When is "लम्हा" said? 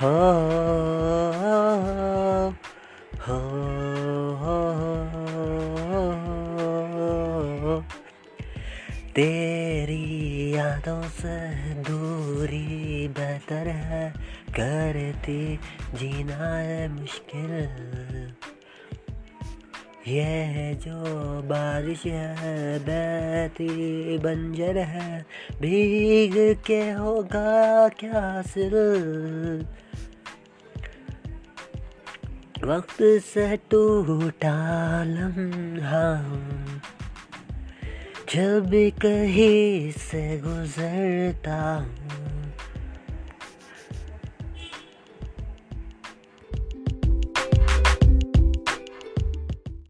35.04-36.08